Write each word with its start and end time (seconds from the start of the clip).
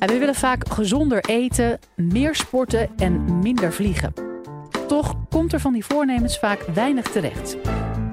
En 0.00 0.08
we 0.08 0.18
willen 0.18 0.34
vaak 0.34 0.68
gezonder 0.68 1.24
eten, 1.24 1.78
meer 1.96 2.34
sporten 2.34 2.88
en 2.96 3.38
minder 3.38 3.72
vliegen. 3.72 4.12
Toch 4.86 5.14
komt 5.28 5.52
er 5.52 5.60
van 5.60 5.72
die 5.72 5.84
voornemens 5.84 6.38
vaak 6.38 6.60
weinig 6.74 7.06
terecht. 7.06 7.56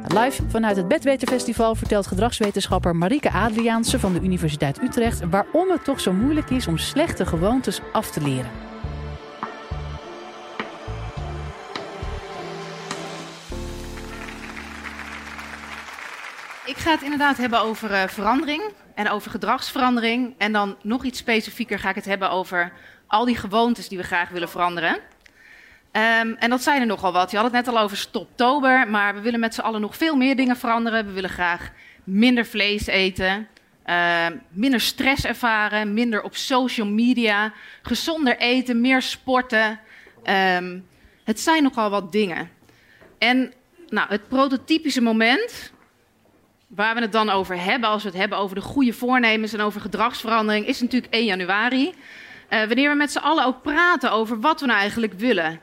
Live 0.08 0.44
vanuit 0.48 0.78
het 0.78 0.88
Bedweterfestival 0.88 1.76
vertelt 1.76 2.08
gedragswetenschapper 2.08 2.96
Marike 2.96 3.32
Adriaanse 3.32 4.00
van 4.00 4.14
de 4.14 4.22
Universiteit 4.22 4.82
Utrecht 4.82 5.30
waarom 5.30 5.70
het 5.70 5.84
toch 5.84 6.00
zo 6.00 6.14
moeilijk 6.14 6.50
is 6.50 6.68
om 6.68 6.78
slechte 6.78 7.26
gewoontes 7.26 7.82
af 7.92 8.12
te 8.12 8.22
leren. 8.22 8.67
Ik 16.68 16.78
ga 16.78 16.92
het 16.92 17.02
inderdaad 17.02 17.38
hebben 17.38 17.62
over 17.62 17.92
uh, 17.92 18.08
verandering 18.08 18.62
en 18.96 19.10
over 19.10 19.32
gedragsverandering. 19.32 20.34
En 20.38 20.52
dan 20.52 20.78
nog 20.82 21.04
iets 21.04 21.20
specifieker 21.20 21.80
ga 21.80 21.90
ik 21.90 21.96
het 21.96 22.06
hebben 22.06 22.30
over 22.30 22.72
al 23.08 23.26
die 23.26 23.36
gewoontes 23.36 23.88
die 23.88 23.98
we 23.98 24.04
graag 24.04 24.30
willen 24.30 24.50
veranderen. 24.50 24.94
Um, 24.94 26.36
en 26.40 26.50
dat 26.50 26.62
zijn 26.62 26.82
er 26.82 26.88
nogal 26.88 27.12
wat. 27.12 27.32
Je 27.32 27.38
had 27.38 27.46
het 27.46 27.56
net 27.56 27.68
al 27.68 27.80
over 27.80 27.98
stoptober, 27.98 28.88
maar 28.90 29.14
we 29.16 29.22
willen 29.22 29.40
met 29.40 29.54
z'n 29.54 29.62
allen 29.62 29.82
nog 29.82 29.98
veel 29.98 30.16
meer 30.16 30.36
dingen 30.36 30.58
veranderen. 30.58 31.06
We 31.06 31.12
willen 31.12 31.30
graag 31.30 31.72
minder 32.04 32.46
vlees 32.46 32.88
eten, 32.88 33.48
uh, 33.86 34.26
minder 34.50 34.82
stress 34.82 35.26
ervaren, 35.26 35.94
minder 35.94 36.24
op 36.24 36.36
social 36.36 36.88
media, 36.88 37.54
gezonder 37.82 38.38
eten, 38.38 38.82
meer 38.82 39.02
sporten. 39.02 39.80
Um, 40.24 40.88
het 41.24 41.40
zijn 41.40 41.64
nogal 41.64 41.90
wat 41.90 42.12
dingen. 42.12 42.50
En 43.18 43.54
nou, 43.90 44.10
het 44.10 44.28
prototypische 44.28 45.02
moment 45.02 45.76
waar 46.68 46.96
we 46.96 47.02
het 47.02 47.12
dan 47.12 47.30
over 47.30 47.64
hebben, 47.64 47.90
als 47.90 48.04
we 48.04 48.10
het 48.10 48.18
hebben 48.18 48.38
over 48.38 48.56
de 48.56 48.62
goede 48.62 48.94
voornemens 48.94 49.54
en 49.54 49.62
over 49.62 49.82
gedragsverandering, 49.82 50.68
is 50.68 50.82
natuurlijk 50.82 51.14
1 51.14 51.26
januari. 51.26 51.94
Uh, 52.50 52.64
wanneer 52.64 52.90
we 52.90 52.96
met 52.96 53.12
z'n 53.12 53.18
allen 53.18 53.46
ook 53.46 53.62
praten 53.62 54.12
over 54.12 54.40
wat 54.40 54.60
we 54.60 54.66
nou 54.66 54.80
eigenlijk 54.80 55.14
willen. 55.14 55.60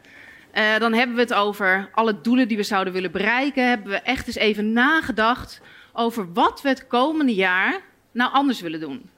Uh, 0.55 0.79
dan 0.79 0.93
hebben 0.93 1.17
we 1.17 1.23
het 1.23 1.35
over 1.35 1.89
alle 1.93 2.21
doelen 2.21 2.49
die 2.49 2.57
we 2.57 2.63
zouden 2.63 2.93
willen 2.93 3.11
bereiken. 3.13 3.69
Hebben 3.69 3.91
we 3.91 4.01
echt 4.01 4.27
eens 4.27 4.37
even 4.37 4.73
nagedacht 4.73 5.61
over 5.93 6.33
wat 6.33 6.63
we 6.63 6.69
het 6.69 6.87
komende 6.87 7.35
jaar 7.35 7.81
nou 8.13 8.33
anders 8.33 8.61
willen 8.61 8.81
doen. 8.81 9.11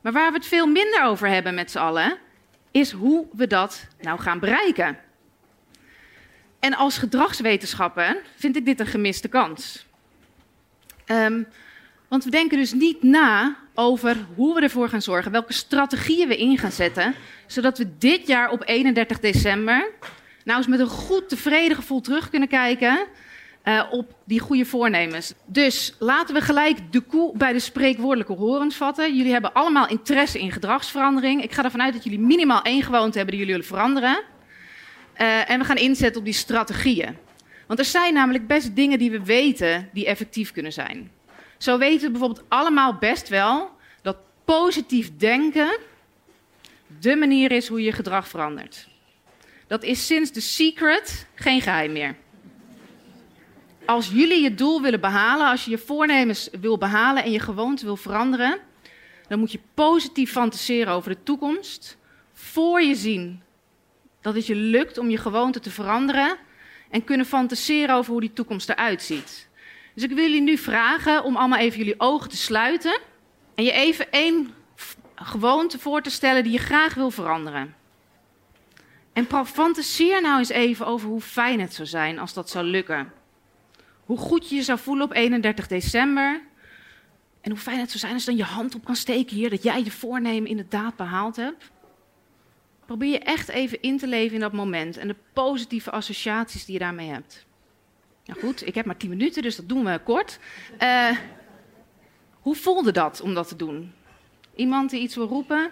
Maar 0.00 0.12
waar 0.12 0.30
we 0.30 0.36
het 0.36 0.46
veel 0.46 0.66
minder 0.66 1.04
over 1.04 1.28
hebben 1.28 1.54
met 1.54 1.70
z'n 1.70 1.78
allen, 1.78 2.18
is 2.70 2.90
hoe 2.90 3.26
we 3.32 3.46
dat 3.46 3.86
nou 4.00 4.20
gaan 4.20 4.38
bereiken. 4.38 4.98
En 6.58 6.74
als 6.74 6.98
gedragswetenschapper 6.98 8.22
vind 8.36 8.56
ik 8.56 8.64
dit 8.64 8.80
een 8.80 8.86
gemiste 8.86 9.28
kans. 9.28 9.88
Um, 11.12 11.46
want 12.08 12.24
we 12.24 12.30
denken 12.30 12.58
dus 12.58 12.72
niet 12.72 13.02
na 13.02 13.56
over 13.74 14.16
hoe 14.34 14.54
we 14.54 14.60
ervoor 14.60 14.88
gaan 14.88 15.02
zorgen, 15.02 15.32
welke 15.32 15.52
strategieën 15.52 16.28
we 16.28 16.36
in 16.36 16.58
gaan 16.58 16.72
zetten, 16.72 17.14
zodat 17.46 17.78
we 17.78 17.96
dit 17.98 18.26
jaar 18.26 18.50
op 18.50 18.62
31 18.64 19.20
december 19.20 19.90
nou 20.44 20.58
eens 20.58 20.66
met 20.66 20.80
een 20.80 20.86
goed 20.86 21.28
tevreden 21.28 21.76
gevoel 21.76 22.00
terug 22.00 22.30
kunnen 22.30 22.48
kijken 22.48 23.06
uh, 23.64 23.82
op 23.90 24.14
die 24.24 24.40
goede 24.40 24.64
voornemens. 24.64 25.34
Dus 25.46 25.94
laten 25.98 26.34
we 26.34 26.40
gelijk 26.40 26.92
de 26.92 27.00
koe 27.00 27.36
bij 27.36 27.52
de 27.52 27.58
spreekwoordelijke 27.58 28.32
horens 28.32 28.76
vatten. 28.76 29.16
Jullie 29.16 29.32
hebben 29.32 29.52
allemaal 29.52 29.88
interesse 29.88 30.38
in 30.38 30.52
gedragsverandering. 30.52 31.42
Ik 31.42 31.52
ga 31.52 31.64
ervan 31.64 31.82
uit 31.82 31.92
dat 31.92 32.04
jullie 32.04 32.18
minimaal 32.18 32.62
één 32.62 32.82
gewoonte 32.82 33.16
hebben 33.16 33.36
die 33.36 33.46
jullie 33.46 33.60
willen 33.60 33.76
veranderen. 33.76 34.22
Uh, 35.16 35.50
en 35.50 35.58
we 35.58 35.64
gaan 35.64 35.76
inzetten 35.76 36.18
op 36.18 36.24
die 36.24 36.34
strategieën. 36.34 37.16
Want 37.70 37.82
er 37.82 37.88
zijn 37.88 38.14
namelijk 38.14 38.46
best 38.46 38.76
dingen 38.76 38.98
die 38.98 39.10
we 39.10 39.24
weten 39.24 39.88
die 39.92 40.06
effectief 40.06 40.52
kunnen 40.52 40.72
zijn. 40.72 41.10
Zo 41.58 41.78
weten 41.78 42.06
we 42.06 42.10
bijvoorbeeld 42.10 42.44
allemaal 42.48 42.94
best 42.94 43.28
wel 43.28 43.70
dat 44.02 44.16
positief 44.44 45.16
denken 45.16 45.78
de 47.00 47.16
manier 47.16 47.52
is 47.52 47.68
hoe 47.68 47.82
je 47.82 47.92
gedrag 47.92 48.28
verandert. 48.28 48.88
Dat 49.66 49.82
is 49.82 50.06
sinds 50.06 50.30
The 50.30 50.40
Secret 50.40 51.26
geen 51.34 51.60
geheim 51.60 51.92
meer. 51.92 52.16
Als 53.84 54.08
jullie 54.08 54.42
je 54.42 54.54
doel 54.54 54.82
willen 54.82 55.00
behalen, 55.00 55.46
als 55.46 55.64
je 55.64 55.70
je 55.70 55.78
voornemens 55.78 56.48
wil 56.60 56.78
behalen 56.78 57.24
en 57.24 57.30
je 57.30 57.40
gewoonte 57.40 57.84
wil 57.84 57.96
veranderen, 57.96 58.58
dan 59.28 59.38
moet 59.38 59.52
je 59.52 59.60
positief 59.74 60.30
fantaseren 60.30 60.92
over 60.92 61.10
de 61.10 61.22
toekomst. 61.22 61.96
Voor 62.32 62.82
je 62.82 62.94
zien 62.94 63.42
dat 64.20 64.34
het 64.34 64.46
je 64.46 64.54
lukt 64.54 64.98
om 64.98 65.10
je 65.10 65.18
gewoonte 65.18 65.60
te 65.60 65.70
veranderen 65.70 66.48
en 66.90 67.04
kunnen 67.04 67.26
fantaseren 67.26 67.94
over 67.94 68.12
hoe 68.12 68.20
die 68.20 68.32
toekomst 68.32 68.68
eruit 68.68 69.02
ziet. 69.02 69.48
Dus 69.94 70.02
ik 70.02 70.10
wil 70.10 70.24
jullie 70.24 70.40
nu 70.40 70.58
vragen 70.58 71.24
om 71.24 71.36
allemaal 71.36 71.58
even 71.58 71.78
jullie 71.78 72.00
ogen 72.00 72.30
te 72.30 72.36
sluiten 72.36 73.00
en 73.54 73.64
je 73.64 73.72
even 73.72 74.10
één 74.10 74.54
gewoonte 75.14 75.78
voor 75.78 76.02
te 76.02 76.10
stellen 76.10 76.42
die 76.42 76.52
je 76.52 76.58
graag 76.58 76.94
wil 76.94 77.10
veranderen. 77.10 77.74
En 79.12 79.26
fantaseer 79.46 80.22
nou 80.22 80.38
eens 80.38 80.48
even 80.48 80.86
over 80.86 81.08
hoe 81.08 81.20
fijn 81.20 81.60
het 81.60 81.74
zou 81.74 81.88
zijn 81.88 82.18
als 82.18 82.32
dat 82.32 82.50
zou 82.50 82.64
lukken. 82.64 83.12
Hoe 84.04 84.18
goed 84.18 84.48
je 84.48 84.56
je 84.56 84.62
zou 84.62 84.78
voelen 84.78 85.04
op 85.04 85.12
31 85.12 85.66
december. 85.66 86.40
En 87.40 87.50
hoe 87.50 87.60
fijn 87.60 87.78
het 87.78 87.88
zou 87.88 87.98
zijn 87.98 88.12
als 88.12 88.24
je 88.24 88.28
dan 88.28 88.38
je 88.38 88.44
hand 88.44 88.74
op 88.74 88.84
kan 88.84 88.96
steken 88.96 89.36
hier, 89.36 89.50
dat 89.50 89.62
jij 89.62 89.84
je 89.84 89.90
voornemen 89.90 90.50
inderdaad 90.50 90.96
behaald 90.96 91.36
hebt. 91.36 91.70
Probeer 92.90 93.10
je 93.10 93.18
echt 93.18 93.48
even 93.48 93.82
in 93.82 93.98
te 93.98 94.06
leven 94.06 94.34
in 94.34 94.40
dat 94.40 94.52
moment 94.52 94.96
en 94.96 95.08
de 95.08 95.16
positieve 95.32 95.90
associaties 95.90 96.64
die 96.64 96.74
je 96.74 96.80
daarmee 96.80 97.08
hebt. 97.08 97.46
Nou 98.24 98.40
goed, 98.40 98.66
ik 98.66 98.74
heb 98.74 98.86
maar 98.86 98.96
10 98.96 99.08
minuten, 99.08 99.42
dus 99.42 99.56
dat 99.56 99.68
doen 99.68 99.84
we 99.84 100.00
kort. 100.04 100.38
Uh, 100.82 101.10
hoe 102.40 102.54
voelde 102.56 102.92
dat 102.92 103.20
om 103.20 103.34
dat 103.34 103.48
te 103.48 103.56
doen? 103.56 103.92
Iemand 104.54 104.90
die 104.90 105.00
iets 105.00 105.14
wil 105.14 105.26
roepen? 105.26 105.70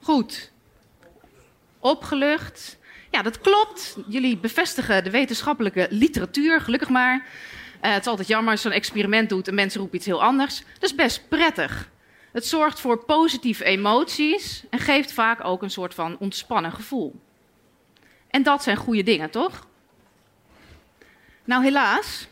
Goed. 0.00 0.52
Opgelucht. 1.78 2.78
Ja, 3.10 3.22
dat 3.22 3.40
klopt. 3.40 3.96
Jullie 4.08 4.36
bevestigen 4.36 5.04
de 5.04 5.10
wetenschappelijke 5.10 5.86
literatuur, 5.90 6.60
gelukkig 6.60 6.88
maar. 6.88 7.16
Uh, 7.16 7.92
het 7.92 8.00
is 8.00 8.06
altijd 8.06 8.28
jammer 8.28 8.50
als 8.50 8.62
je 8.62 8.68
zo'n 8.68 8.76
experiment 8.76 9.28
doet 9.28 9.48
en 9.48 9.54
mensen 9.54 9.80
roepen 9.80 9.96
iets 9.96 10.06
heel 10.06 10.22
anders. 10.22 10.62
Dat 10.72 10.82
is 10.82 10.94
best 10.94 11.28
prettig. 11.28 11.92
Het 12.34 12.46
zorgt 12.46 12.80
voor 12.80 13.04
positieve 13.04 13.64
emoties 13.64 14.64
en 14.70 14.78
geeft 14.78 15.12
vaak 15.12 15.44
ook 15.44 15.62
een 15.62 15.70
soort 15.70 15.94
van 15.94 16.16
ontspannen 16.18 16.72
gevoel. 16.72 17.20
En 18.30 18.42
dat 18.42 18.62
zijn 18.62 18.76
goede 18.76 19.02
dingen, 19.02 19.30
toch? 19.30 19.66
Nou, 21.44 21.62
helaas. 21.62 22.28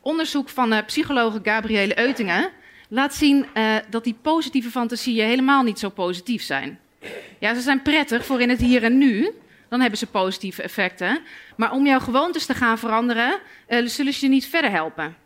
Onderzoek 0.00 0.48
van 0.48 0.72
uh, 0.72 0.78
psychologe 0.86 1.40
Gabriele 1.42 1.98
Eutingen 1.98 2.50
laat 2.88 3.14
zien 3.14 3.46
uh, 3.54 3.76
dat 3.90 4.04
die 4.04 4.16
positieve 4.22 4.70
fantasieën 4.70 5.26
helemaal 5.26 5.62
niet 5.62 5.78
zo 5.78 5.88
positief 5.88 6.42
zijn. 6.42 6.80
Ja, 7.38 7.54
ze 7.54 7.60
zijn 7.60 7.82
prettig 7.82 8.26
voor 8.26 8.40
in 8.40 8.48
het 8.48 8.60
hier 8.60 8.84
en 8.84 8.98
nu. 8.98 9.30
Dan 9.68 9.80
hebben 9.80 9.98
ze 9.98 10.06
positieve 10.06 10.62
effecten. 10.62 11.20
Maar 11.56 11.72
om 11.72 11.86
jouw 11.86 12.00
gewoontes 12.00 12.46
te 12.46 12.54
gaan 12.54 12.78
veranderen, 12.78 13.40
uh, 13.68 13.86
zullen 13.86 14.12
ze 14.12 14.24
je 14.24 14.30
niet 14.30 14.46
verder 14.46 14.70
helpen. 14.70 15.16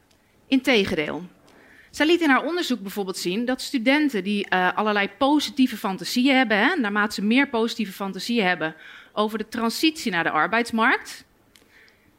Integendeel. 0.46 1.24
Zij 1.96 2.06
liet 2.06 2.20
in 2.20 2.30
haar 2.30 2.44
onderzoek 2.44 2.80
bijvoorbeeld 2.80 3.18
zien 3.18 3.44
dat 3.44 3.60
studenten 3.60 4.24
die 4.24 4.46
uh, 4.50 4.72
allerlei 4.74 5.10
positieve 5.18 5.76
fantasieën 5.76 6.36
hebben, 6.36 6.58
hè, 6.58 6.74
naarmate 6.74 7.14
ze 7.14 7.22
meer 7.22 7.48
positieve 7.48 7.92
fantasieën 7.92 8.46
hebben 8.46 8.74
over 9.12 9.38
de 9.38 9.48
transitie 9.48 10.12
naar 10.12 10.24
de 10.24 10.30
arbeidsmarkt, 10.30 11.24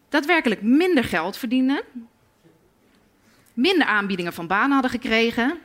daadwerkelijk 0.09 0.61
minder 0.61 1.03
geld 1.03 1.37
verdienen, 1.37 1.81
minder 3.53 3.87
aanbiedingen 3.87 4.33
van 4.33 4.47
banen 4.47 4.71
hadden 4.71 4.91
gekregen 4.91 5.57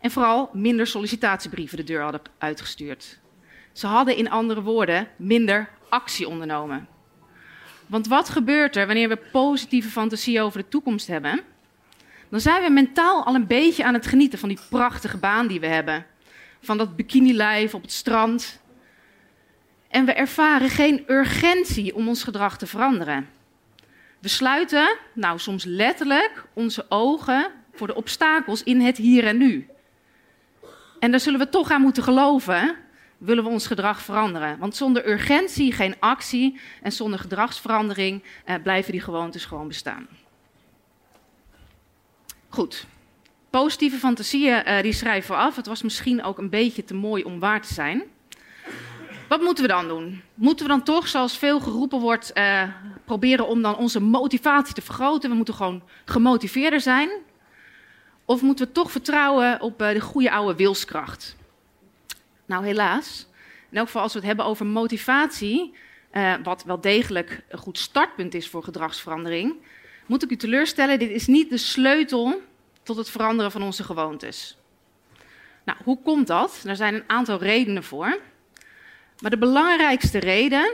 en 0.00 0.10
vooral 0.10 0.50
minder 0.52 0.86
sollicitatiebrieven 0.86 1.76
de 1.76 1.84
deur 1.84 2.02
hadden 2.02 2.22
uitgestuurd. 2.38 3.18
Ze 3.72 3.86
hadden 3.86 4.16
in 4.16 4.30
andere 4.30 4.62
woorden 4.62 5.08
minder 5.16 5.68
actie 5.88 6.28
ondernomen. 6.28 6.88
Want 7.86 8.06
wat 8.06 8.28
gebeurt 8.28 8.76
er 8.76 8.86
wanneer 8.86 9.08
we 9.08 9.18
positieve 9.32 9.88
fantasieën 9.88 10.42
over 10.42 10.62
de 10.62 10.68
toekomst 10.68 11.06
hebben? 11.06 11.52
Dan 12.28 12.40
zijn 12.40 12.62
we 12.62 12.70
mentaal 12.70 13.24
al 13.24 13.34
een 13.34 13.46
beetje 13.46 13.84
aan 13.84 13.94
het 13.94 14.06
genieten 14.06 14.38
van 14.38 14.48
die 14.48 14.58
prachtige 14.68 15.18
baan 15.18 15.46
die 15.46 15.60
we 15.60 15.66
hebben. 15.66 16.06
Van 16.60 16.78
dat 16.78 16.96
bikini-lijf 16.96 17.74
op 17.74 17.82
het 17.82 17.92
strand. 17.92 18.62
En 19.88 20.04
we 20.04 20.12
ervaren 20.12 20.70
geen 20.70 21.04
urgentie 21.06 21.94
om 21.94 22.08
ons 22.08 22.24
gedrag 22.24 22.58
te 22.58 22.66
veranderen. 22.66 23.28
We 24.20 24.28
sluiten, 24.28 24.96
nou 25.14 25.38
soms 25.38 25.64
letterlijk, 25.64 26.44
onze 26.52 26.86
ogen 26.88 27.50
voor 27.72 27.86
de 27.86 27.94
obstakels 27.94 28.62
in 28.62 28.80
het 28.80 28.96
hier 28.96 29.26
en 29.26 29.36
nu. 29.36 29.68
En 30.98 31.10
daar 31.10 31.20
zullen 31.20 31.38
we 31.38 31.48
toch 31.48 31.70
aan 31.70 31.80
moeten 31.80 32.02
geloven, 32.02 32.76
willen 33.18 33.44
we 33.44 33.50
ons 33.50 33.66
gedrag 33.66 34.02
veranderen. 34.02 34.58
Want 34.58 34.76
zonder 34.76 35.08
urgentie 35.08 35.72
geen 35.72 35.94
actie 35.98 36.60
en 36.82 36.92
zonder 36.92 37.18
gedragsverandering 37.18 38.22
eh, 38.44 38.54
blijven 38.62 38.92
die 38.92 39.00
gewoontes 39.00 39.44
gewoon 39.44 39.68
bestaan. 39.68 40.08
Goed. 42.54 42.86
Positieve 43.50 43.96
fantasieën 43.96 44.68
uh, 44.68 44.82
die 44.82 44.92
schrijven 44.92 45.30
we 45.30 45.40
af. 45.40 45.56
Het 45.56 45.66
was 45.66 45.82
misschien 45.82 46.22
ook 46.22 46.38
een 46.38 46.50
beetje 46.50 46.84
te 46.84 46.94
mooi 46.94 47.24
om 47.24 47.38
waar 47.38 47.62
te 47.62 47.74
zijn. 47.74 48.02
Wat 49.28 49.40
moeten 49.40 49.64
we 49.64 49.70
dan 49.70 49.88
doen? 49.88 50.22
Moeten 50.34 50.66
we 50.66 50.72
dan 50.72 50.82
toch, 50.82 51.08
zoals 51.08 51.38
veel 51.38 51.60
geroepen 51.60 52.00
wordt, 52.00 52.30
uh, 52.34 52.62
proberen 53.04 53.46
om 53.46 53.62
dan 53.62 53.76
onze 53.76 54.00
motivatie 54.00 54.74
te 54.74 54.82
vergroten? 54.82 55.30
We 55.30 55.36
moeten 55.36 55.54
gewoon 55.54 55.82
gemotiveerder 56.04 56.80
zijn. 56.80 57.10
Of 58.24 58.42
moeten 58.42 58.66
we 58.66 58.72
toch 58.72 58.90
vertrouwen 58.90 59.60
op 59.60 59.82
uh, 59.82 59.88
de 59.88 60.00
goede 60.00 60.30
oude 60.30 60.54
wilskracht? 60.54 61.36
Nou, 62.46 62.64
helaas. 62.64 63.26
In 63.70 63.76
elk 63.76 63.86
geval 63.86 64.02
als 64.02 64.12
we 64.12 64.18
het 64.18 64.28
hebben 64.28 64.44
over 64.44 64.66
motivatie, 64.66 65.74
wat 66.42 66.64
wel 66.64 66.80
degelijk 66.80 67.44
een 67.48 67.58
goed 67.58 67.78
startpunt 67.78 68.34
is 68.34 68.48
voor 68.48 68.62
gedragsverandering, 68.62 69.56
moet 70.06 70.22
ik 70.22 70.30
u 70.30 70.36
teleurstellen, 70.36 70.98
dit 70.98 71.10
is 71.10 71.26
niet 71.26 71.50
de 71.50 71.56
sleutel 71.56 72.42
tot 72.82 72.96
het 72.96 73.10
veranderen 73.10 73.50
van 73.50 73.62
onze 73.62 73.84
gewoontes. 73.84 74.56
Nou, 75.64 75.78
hoe 75.84 75.98
komt 76.02 76.26
dat? 76.26 76.62
Er 76.66 76.76
zijn 76.76 76.94
een 76.94 77.04
aantal 77.06 77.38
redenen 77.38 77.84
voor. 77.84 78.20
Maar 79.20 79.30
de 79.30 79.38
belangrijkste 79.38 80.18
reden 80.18 80.72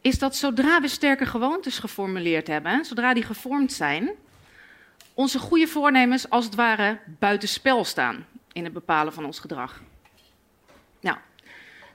is 0.00 0.18
dat 0.18 0.36
zodra 0.36 0.80
we 0.80 0.88
sterke 0.88 1.26
gewoontes 1.26 1.78
geformuleerd 1.78 2.46
hebben, 2.46 2.84
zodra 2.84 3.14
die 3.14 3.22
gevormd 3.22 3.72
zijn, 3.72 4.10
onze 5.14 5.38
goede 5.38 5.66
voornemens 5.66 6.30
als 6.30 6.44
het 6.44 6.54
ware 6.54 6.98
buitenspel 7.18 7.84
staan 7.84 8.26
in 8.52 8.64
het 8.64 8.72
bepalen 8.72 9.12
van 9.12 9.24
ons 9.24 9.38
gedrag. 9.38 9.82
Nou, 11.00 11.16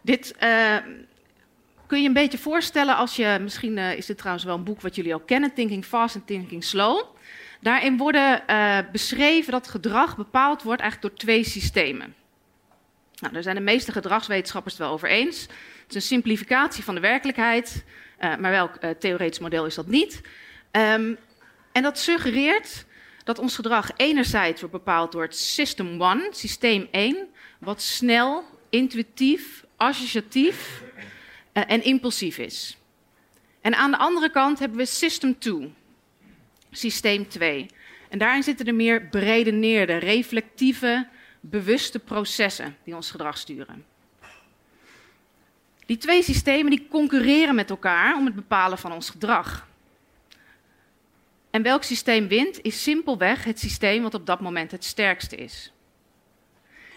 dit 0.02 0.36
uh, 0.44 0.76
kun 1.88 2.02
je 2.02 2.08
een 2.08 2.14
beetje 2.14 2.38
voorstellen 2.38 2.96
als 2.96 3.16
je, 3.16 3.38
misschien 3.42 3.78
uh, 3.78 3.98
is 3.98 4.06
dit 4.06 4.18
trouwens 4.18 4.46
wel 4.46 4.56
een 4.56 4.64
boek 4.64 4.82
wat 4.82 4.96
jullie 4.96 5.14
al 5.14 5.20
kennen, 5.20 5.54
Thinking 5.54 5.86
Fast 5.86 6.16
en 6.16 6.26
Thinking 6.26 6.64
Slow. 6.64 7.04
Daarin 7.62 7.98
worden 7.98 8.44
uh, 8.50 8.78
beschreven 8.92 9.52
dat 9.52 9.68
gedrag 9.68 10.18
bepaald 10.18 10.64
wordt 10.64 10.82
eigenlijk 10.82 11.12
door 11.12 11.26
twee 11.26 11.44
systemen. 11.44 12.16
Nou, 13.20 13.34
daar 13.34 13.44
zijn 13.44 13.56
de 13.56 13.62
meeste 13.62 13.92
gedragswetenschappers 13.92 14.74
het 14.74 14.84
wel 14.84 14.94
over 14.94 15.10
eens. 15.10 15.42
Het 15.42 15.90
is 15.90 15.96
een 15.96 16.02
simplificatie 16.02 16.84
van 16.84 16.96
de 16.96 17.02
werkelijkheid, 17.02 17.86
uh, 18.20 18.36
maar 18.36 18.52
welk 18.52 18.78
theoretisch 19.00 19.40
model 19.40 19.66
is 19.66 19.76
dat 19.76 19.88
niet? 19.88 20.22
Um, 20.72 21.18
en 21.72 21.84
dat 21.84 22.00
suggereert 22.00 22.86
dat 23.24 23.40
ons 23.40 23.56
gedrag 23.56 23.90
enerzijds 23.96 24.62
wordt 24.62 24.76
bepaald 24.76 25.12
door 25.12 25.22
het 25.22 25.38
System 25.38 26.02
1, 26.02 26.28
systeem 26.32 26.88
1, 26.92 27.28
wat 27.60 27.82
snel, 27.82 28.44
intuïtief, 28.70 29.66
associatief 29.78 30.84
en 31.64 31.84
impulsief 31.84 32.38
is. 32.38 32.78
En 33.62 33.76
aan 33.76 33.92
de 33.92 33.98
andere 33.98 34.30
kant 34.30 34.60
hebben 34.60 34.78
we 34.78 34.86
System 34.86 35.40
2, 35.40 35.74
systeem 36.72 37.28
2. 37.28 37.70
En 38.10 38.18
daarin 38.18 38.44
zitten 38.44 38.66
de 38.66 38.72
meer 38.72 39.10
beredeneerde, 39.10 39.96
reflectieve, 39.96 41.08
bewuste 41.40 42.00
processen 42.00 42.78
die 42.84 42.96
ons 42.96 43.12
gedrag 43.12 43.38
sturen. 43.38 43.86
Die 45.86 45.98
twee 45.98 46.24
systemen 46.24 46.70
die 46.70 46.88
concurreren 46.90 47.56
met 47.56 47.70
elkaar 47.70 48.16
om 48.16 48.26
het 48.26 48.36
bepalen 48.36 48.78
van 48.78 48.92
ons 48.92 49.10
gedrag. 49.10 49.68
En 51.50 51.62
welk 51.62 51.84
systeem 51.84 52.28
wint, 52.28 52.62
is 52.62 52.84
simpelweg 52.84 53.44
het 53.44 53.60
systeem 53.60 54.02
wat 54.02 54.14
op 54.14 54.26
dat 54.26 54.40
moment 54.40 54.72
het 54.72 54.84
sterkste 54.84 55.36
is. 55.36 55.72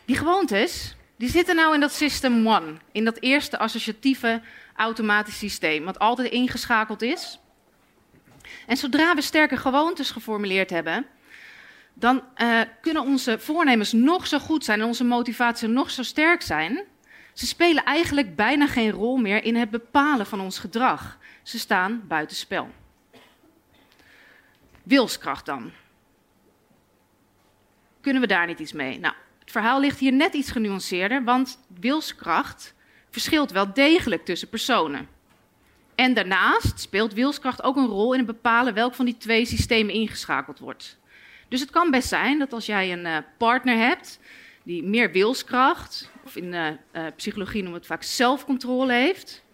Die 0.05 0.17
gewoontes, 0.17 0.97
die 1.19 1.31
zitten 1.31 1.57
nou 1.57 1.75
in 1.75 1.81
dat 1.81 1.93
system 1.93 2.49
one, 2.49 2.75
in 2.93 3.05
dat 3.05 3.21
eerste 3.21 3.59
associatieve 3.59 4.43
automatisch 4.75 5.39
systeem, 5.39 5.85
wat 5.85 5.99
altijd 5.99 6.31
ingeschakeld 6.33 7.03
is. 7.03 7.39
En 8.67 8.77
zodra 8.77 9.15
we 9.15 9.21
sterke 9.21 9.57
gewoontes 9.57 10.11
geformuleerd 10.11 10.71
hebben, 10.71 11.07
dan 11.95 12.23
uh, 12.37 12.61
kunnen 12.81 13.03
onze 13.03 13.39
voornemens 13.39 13.93
nog 13.93 14.27
zo 14.27 14.39
goed 14.39 14.65
zijn 14.65 14.81
en 14.81 14.87
onze 14.87 15.05
motivatie 15.05 15.69
nog 15.69 15.91
zo 15.91 16.03
sterk 16.03 16.43
zijn. 16.43 16.85
Ze 17.33 17.47
spelen 17.47 17.85
eigenlijk 17.85 18.37
bijna 18.37 18.67
geen 18.67 18.91
rol 18.91 19.17
meer 19.17 19.45
in 19.45 19.57
het 19.57 19.71
bepalen 19.71 20.27
van 20.27 20.41
ons 20.41 20.59
gedrag. 20.59 21.19
Ze 21.43 21.59
staan 21.59 22.03
buitenspel. 22.09 22.69
Wilskracht 24.83 25.47
dan. 25.47 25.71
Kunnen 28.01 28.23
we 28.23 28.29
daar 28.29 28.47
niet 28.47 28.59
iets 28.59 28.73
mee? 28.73 28.99
Nou, 28.99 29.15
het 29.49 29.57
verhaal 29.57 29.81
ligt 29.81 29.99
hier 29.99 30.13
net 30.13 30.35
iets 30.35 30.51
genuanceerder, 30.51 31.25
want 31.25 31.59
wilskracht 31.81 32.75
verschilt 33.11 33.51
wel 33.51 33.73
degelijk 33.73 34.25
tussen 34.25 34.49
personen. 34.49 35.09
En 35.95 36.15
daarnaast 36.15 36.81
speelt 36.81 37.13
wilskracht 37.13 37.63
ook 37.63 37.77
een 37.77 37.87
rol 37.87 38.13
in 38.13 38.19
het 38.19 38.27
bepalen 38.27 38.75
welk 38.75 38.95
van 38.95 39.05
die 39.05 39.17
twee 39.17 39.45
systemen 39.45 39.95
ingeschakeld 39.95 40.59
wordt. 40.59 40.99
Dus 41.49 41.61
het 41.61 41.71
kan 41.71 41.91
best 41.91 42.09
zijn 42.09 42.39
dat 42.39 42.53
als 42.53 42.67
jij 42.67 42.93
een 42.93 43.07
uh, 43.07 43.17
partner 43.39 43.77
hebt 43.77 44.19
die 44.63 44.83
meer 44.83 45.13
wilskracht, 45.13 46.11
of 46.25 46.37
in 46.37 46.53
uh, 46.53 46.67
uh, 46.67 47.07
psychologie 47.17 47.63
noemen 47.63 47.81
we 47.81 47.87
het 47.87 47.99
vaak 47.99 48.03
zelfcontrole 48.03 48.93
heeft, 48.93 49.45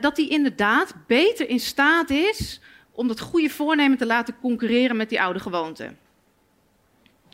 dat 0.00 0.16
die 0.16 0.28
inderdaad 0.28 0.94
beter 1.06 1.48
in 1.48 1.60
staat 1.60 2.10
is 2.10 2.60
om 2.90 3.08
dat 3.08 3.20
goede 3.20 3.48
voornemen 3.48 3.98
te 3.98 4.06
laten 4.06 4.38
concurreren 4.40 4.96
met 4.96 5.08
die 5.08 5.22
oude 5.22 5.40
gewoonte. 5.40 5.94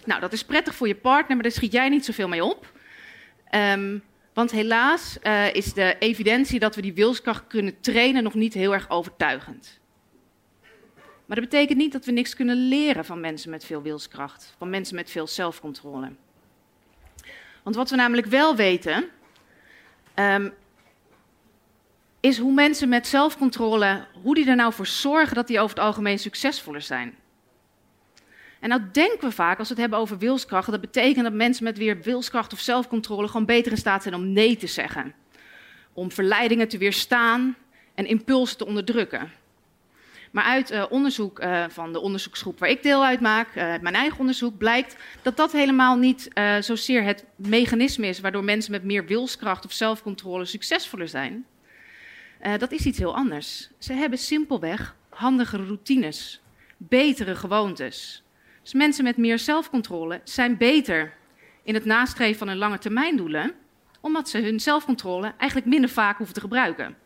Nou, 0.06 0.20
dat 0.20 0.32
is 0.32 0.44
prettig 0.44 0.74
voor 0.74 0.88
je 0.88 0.94
partner, 0.94 1.34
maar 1.34 1.42
daar 1.42 1.52
schiet 1.52 1.72
jij 1.72 1.88
niet 1.88 2.04
zoveel 2.04 2.28
mee 2.28 2.44
op. 2.44 2.72
Um, 3.50 4.02
want 4.34 4.50
helaas 4.50 5.18
uh, 5.22 5.54
is 5.54 5.72
de 5.72 5.96
evidentie 5.98 6.58
dat 6.58 6.74
we 6.74 6.82
die 6.82 6.94
wilskracht 6.94 7.46
kunnen 7.46 7.80
trainen 7.80 8.22
nog 8.22 8.34
niet 8.34 8.54
heel 8.54 8.72
erg 8.72 8.90
overtuigend. 8.90 9.80
Maar 11.26 11.36
dat 11.40 11.48
betekent 11.50 11.78
niet 11.78 11.92
dat 11.92 12.04
we 12.04 12.12
niks 12.12 12.34
kunnen 12.34 12.56
leren 12.68 13.04
van 13.04 13.20
mensen 13.20 13.50
met 13.50 13.64
veel 13.64 13.82
wilskracht, 13.82 14.54
van 14.58 14.70
mensen 14.70 14.94
met 14.94 15.10
veel 15.10 15.26
zelfcontrole. 15.26 16.10
Want 17.62 17.76
wat 17.76 17.90
we 17.90 17.96
namelijk 17.96 18.26
wel 18.26 18.56
weten, 18.56 19.04
um, 20.14 20.54
is 22.20 22.38
hoe 22.38 22.52
mensen 22.52 22.88
met 22.88 23.06
zelfcontrole, 23.06 24.06
hoe 24.22 24.34
die 24.34 24.48
er 24.48 24.56
nou 24.56 24.72
voor 24.72 24.86
zorgen 24.86 25.34
dat 25.34 25.46
die 25.46 25.60
over 25.60 25.76
het 25.76 25.84
algemeen 25.84 26.18
succesvoller 26.18 26.82
zijn. 26.82 27.14
En 28.66 28.72
nou 28.72 28.90
denken 28.92 29.28
we 29.28 29.34
vaak, 29.34 29.58
als 29.58 29.68
we 29.68 29.74
het 29.74 29.82
hebben 29.82 29.98
over 29.98 30.18
wilskracht, 30.18 30.70
dat 30.70 30.80
betekent 30.80 31.24
dat 31.24 31.32
mensen 31.32 31.64
met 31.64 31.78
weer 31.78 32.00
wilskracht 32.00 32.52
of 32.52 32.58
zelfcontrole 32.58 33.26
gewoon 33.26 33.46
beter 33.46 33.72
in 33.72 33.78
staat 33.78 34.02
zijn 34.02 34.14
om 34.14 34.32
nee 34.32 34.56
te 34.56 34.66
zeggen. 34.66 35.14
Om 35.92 36.12
verleidingen 36.12 36.68
te 36.68 36.78
weerstaan 36.78 37.56
en 37.94 38.06
impulsen 38.06 38.58
te 38.58 38.66
onderdrukken. 38.66 39.32
Maar 40.30 40.44
uit 40.44 40.70
uh, 40.70 40.84
onderzoek 40.88 41.40
uh, 41.40 41.64
van 41.68 41.92
de 41.92 42.00
onderzoeksgroep 42.00 42.58
waar 42.58 42.68
ik 42.68 42.82
deel 42.82 43.04
uitmaak, 43.04 43.48
uh, 43.48 43.54
mijn 43.54 43.94
eigen 43.94 44.18
onderzoek, 44.18 44.58
blijkt 44.58 44.96
dat 45.22 45.36
dat 45.36 45.52
helemaal 45.52 45.96
niet 45.96 46.30
zozeer 46.60 47.02
het 47.02 47.24
mechanisme 47.36 48.06
is 48.06 48.20
waardoor 48.20 48.44
mensen 48.44 48.72
met 48.72 48.84
meer 48.84 49.06
wilskracht 49.06 49.64
of 49.64 49.72
zelfcontrole 49.72 50.44
succesvoller 50.44 51.08
zijn. 51.08 51.46
dat 52.58 52.72
is 52.72 52.86
iets 52.86 52.98
heel 52.98 53.14
anders. 53.14 53.70
Ze 53.78 53.92
hebben 53.92 54.18
simpelweg 54.18 54.96
handige 55.08 55.56
routines, 55.56 56.40
betere 56.76 57.34
gewoontes. 57.34 58.24
Dus 58.66 58.74
mensen 58.74 59.04
met 59.04 59.16
meer 59.16 59.38
zelfcontrole 59.38 60.20
zijn 60.24 60.56
beter 60.56 61.12
in 61.62 61.74
het 61.74 61.84
nastreven 61.84 62.38
van 62.38 62.48
hun 62.48 62.56
lange 62.56 62.78
termijndoelen, 62.78 63.54
omdat 64.00 64.28
ze 64.28 64.38
hun 64.38 64.60
zelfcontrole 64.60 65.34
eigenlijk 65.36 65.70
minder 65.70 65.90
vaak 65.90 66.16
hoeven 66.16 66.34
te 66.34 66.40
gebruiken. 66.40 66.96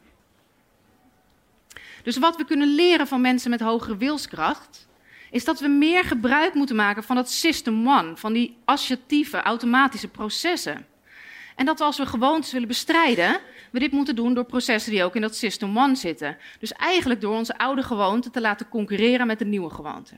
Dus 2.03 2.17
wat 2.17 2.37
we 2.37 2.45
kunnen 2.45 2.75
leren 2.75 3.07
van 3.07 3.21
mensen 3.21 3.51
met 3.51 3.61
hogere 3.61 3.97
wilskracht, 3.97 4.89
is 5.31 5.45
dat 5.45 5.61
we 5.61 5.69
meer 5.69 6.05
gebruik 6.05 6.55
moeten 6.55 6.77
maken 6.77 7.05
van 7.05 7.17
dat 7.17 7.31
system 7.31 7.89
one, 7.89 8.17
van 8.17 8.33
die 8.33 8.57
associatieve, 8.65 9.43
automatische 9.43 10.09
processen. 10.09 10.87
En 11.57 11.67
dat 11.67 11.81
als 11.81 11.99
we 11.99 12.07
gewoontes 12.07 12.53
willen 12.53 12.69
bestrijden, 12.69 13.41
we 13.71 13.79
dit 13.79 13.93
moeten 13.93 14.17
doen 14.17 14.35
door 14.35 14.45
processen 14.45 14.93
die 14.93 15.05
ook 15.05 15.15
in 15.15 15.21
dat 15.21 15.37
system 15.37 15.79
one 15.79 15.95
zitten. 15.95 16.37
Dus 16.59 16.73
eigenlijk 16.73 17.21
door 17.21 17.37
onze 17.37 17.59
oude 17.59 17.83
gewoonte 17.83 18.31
te 18.31 18.41
laten 18.41 18.69
concurreren 18.69 19.27
met 19.27 19.39
de 19.39 19.45
nieuwe 19.47 19.71
gewoonte. 19.71 20.15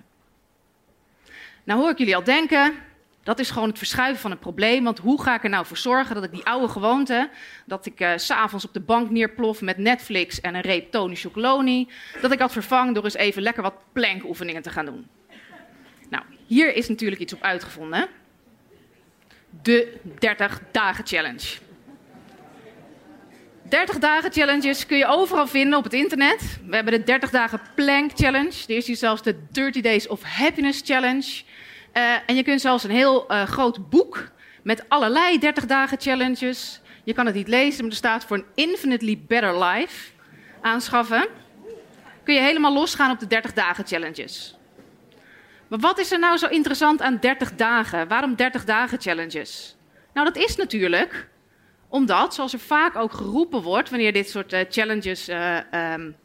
Nou 1.65 1.81
hoor 1.81 1.91
ik 1.91 1.99
jullie 1.99 2.17
al 2.17 2.25
denken, 2.25 2.75
dat 3.23 3.39
is 3.39 3.51
gewoon 3.51 3.69
het 3.69 3.79
verschuiven 3.79 4.21
van 4.21 4.31
het 4.31 4.41
probleem. 4.41 4.85
Want 4.85 4.99
hoe 4.99 5.23
ga 5.23 5.35
ik 5.35 5.45
er 5.45 5.51
nou 5.51 5.67
voor 5.67 5.77
zorgen 5.77 6.15
dat 6.15 6.25
ik 6.25 6.31
die 6.31 6.45
oude 6.45 6.69
gewoonte, 6.69 7.31
dat 7.67 7.87
ik 7.87 8.01
uh, 8.01 8.13
s'avonds 8.17 8.65
op 8.65 8.73
de 8.73 8.81
bank 8.81 9.11
neerplof 9.11 9.61
met 9.61 9.79
Netflix 9.79 10.41
en 10.41 10.55
een 10.55 10.61
reep 10.61 10.91
Tony 10.91 11.15
Chocoloni, 11.15 11.89
dat 12.21 12.33
ik 12.33 12.39
dat 12.39 12.53
vervang 12.53 12.95
door 12.95 13.05
eens 13.05 13.15
even 13.15 13.43
lekker 13.43 13.63
wat 13.63 13.75
plankoefeningen 13.93 14.63
te 14.63 14.71
gaan 14.71 14.85
doen. 14.85 15.07
Nou, 16.09 16.25
hier 16.47 16.75
is 16.75 16.89
natuurlijk 16.89 17.21
iets 17.21 17.33
op 17.33 17.43
uitgevonden. 17.43 18.09
De 19.63 20.01
30 20.19 20.61
dagen 20.71 21.07
challenge. 21.07 21.59
30 23.73 23.99
dagen 23.99 24.33
challenges 24.33 24.87
kun 24.87 24.97
je 24.97 25.07
overal 25.07 25.47
vinden 25.47 25.79
op 25.79 25.85
het 25.85 25.93
internet. 25.93 26.59
We 26.67 26.75
hebben 26.75 26.93
de 26.93 27.03
30 27.03 27.31
dagen 27.31 27.61
plank 27.75 28.11
challenge. 28.15 28.53
Er 28.69 28.77
is 28.77 28.87
hier 28.87 28.97
zelfs 28.97 29.23
de 29.23 29.37
30 29.51 29.83
days 29.83 30.07
of 30.07 30.23
happiness 30.23 30.81
challenge. 30.85 31.43
Uh, 31.95 32.15
en 32.27 32.37
je 32.37 32.43
kunt 32.43 32.61
zelfs 32.61 32.85
een 32.85 32.91
heel 32.91 33.33
uh, 33.33 33.43
groot 33.43 33.91
boek 33.91 34.29
met 34.63 34.89
allerlei 34.89 35.39
30 35.39 35.67
dagen 35.67 36.01
challenges. 36.01 36.81
Je 37.05 37.15
kan 37.15 37.27
het 37.27 37.35
niet 37.35 37.49
lezen, 37.49 37.81
maar 37.83 37.91
er 37.91 37.97
staat 37.97 38.25
voor 38.25 38.37
een 38.37 38.45
infinitely 38.55 39.19
better 39.27 39.65
life 39.65 40.11
aanschaffen. 40.61 41.29
Kun 42.25 42.35
je 42.35 42.41
helemaal 42.41 42.73
losgaan 42.73 43.11
op 43.11 43.21
de 43.21 43.27
30 43.27 43.53
dagen 43.53 43.87
challenges. 43.87 44.57
Maar 45.69 45.79
wat 45.79 45.99
is 45.99 46.13
er 46.13 46.19
nou 46.19 46.37
zo 46.37 46.47
interessant 46.47 47.03
aan 47.03 47.19
30 47.21 47.55
dagen? 47.55 48.09
Waarom 48.09 48.35
30 48.35 48.65
dagen 48.65 49.01
challenges? 49.01 49.77
Nou, 50.15 50.33
dat 50.33 50.37
is 50.37 50.57
natuurlijk 50.57 51.31
omdat, 51.93 52.35
zoals 52.35 52.53
er 52.53 52.59
vaak 52.59 52.97
ook 52.97 53.13
geroepen 53.13 53.63
wordt 53.63 53.91
wanneer 53.91 54.13
dit 54.13 54.31
soort 54.31 54.53
uh, 54.53 54.61
challenges 54.69 55.29
um, 55.29 56.17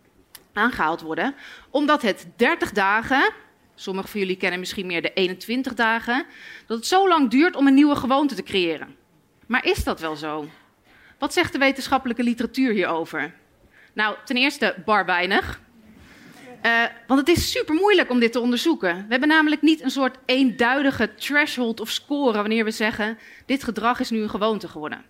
aangehaald 0.54 1.02
worden, 1.02 1.36
omdat 1.70 2.02
het 2.02 2.28
30 2.36 2.72
dagen 2.72 3.34
Sommigen 3.80 4.10
van 4.10 4.20
jullie 4.20 4.38
kennen 4.38 4.60
misschien 4.60 4.86
meer 4.86 5.02
de 5.02 5.14
21 5.14 5.74
dagen. 5.74 6.26
Dat 6.68 6.78
het 6.78 6.88
zo 6.88 7.08
lang 7.08 7.30
duurt 7.30 7.56
om 7.56 7.68
een 7.68 7.74
nieuwe 7.74 7.96
gewoonte 7.96 8.36
te 8.36 8.44
creëren. 8.44 8.96
Maar 9.48 9.66
is 9.66 9.84
dat 9.84 10.00
wel 10.00 10.16
zo? 10.16 10.48
Wat 11.18 11.34
zegt 11.34 11.54
de 11.54 11.60
wetenschappelijke 11.60 12.24
literatuur 12.24 12.74
hierover? 12.74 13.34
Nou, 13.94 14.16
ten 14.26 14.38
eerste 14.38 14.76
bar 14.86 15.06
weinig. 15.06 15.62
Uh, 16.66 16.84
want 17.08 17.20
het 17.20 17.38
is 17.38 17.52
super 17.52 17.76
moeilijk 17.76 18.10
om 18.10 18.20
dit 18.20 18.32
te 18.32 18.40
onderzoeken. 18.40 18.96
We 18.96 19.06
hebben 19.10 19.30
namelijk 19.30 19.62
niet 19.62 19.82
een 19.82 19.92
soort 19.92 20.18
eenduidige 20.26 21.16
threshold 21.16 21.80
of 21.80 21.90
score 21.90 22.38
wanneer 22.38 22.64
we 22.64 22.72
zeggen: 22.72 23.18
dit 23.46 23.64
gedrag 23.64 24.00
is 24.00 24.10
nu 24.10 24.22
een 24.22 24.30
gewoonte 24.30 24.68
geworden. 24.68 25.06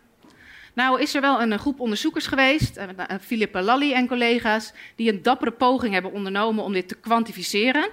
Nou 0.78 1.02
is 1.02 1.16
er 1.16 1.22
wel 1.22 1.42
een 1.42 1.60
groep 1.60 1.80
onderzoekers 1.80 2.28
geweest, 2.28 2.78
uh, 2.78 2.84
Philippe 3.22 3.62
Lally 3.62 3.94
en 3.94 4.08
collega's, 4.08 4.74
die 4.96 5.12
een 5.12 5.22
dappere 5.22 5.52
poging 5.52 5.94
hebben 5.94 6.12
ondernomen 6.12 6.64
om 6.64 6.74
dit 6.74 6.88
te 6.88 6.96
kwantificeren. 6.96 7.90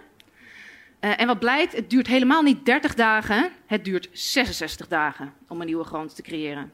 En 1.00 1.26
wat 1.26 1.38
blijkt, 1.38 1.72
het 1.72 1.90
duurt 1.90 2.06
helemaal 2.06 2.42
niet 2.42 2.64
30 2.64 2.94
dagen, 2.94 3.50
het 3.66 3.84
duurt 3.84 4.08
66 4.12 4.88
dagen 4.88 5.32
om 5.48 5.60
een 5.60 5.66
nieuwe 5.66 5.84
gewoonte 5.84 6.14
te 6.14 6.22
creëren. 6.22 6.72